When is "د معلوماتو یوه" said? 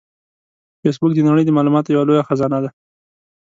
1.45-2.05